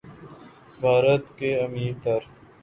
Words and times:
بھارت 0.81 1.23
کے 1.37 1.49
امیر 1.63 1.93
تر 2.03 2.19